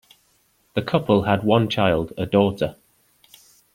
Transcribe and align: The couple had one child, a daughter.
The 0.73 0.81
couple 0.81 1.25
had 1.25 1.43
one 1.43 1.69
child, 1.69 2.11
a 2.17 2.25
daughter. 2.25 2.75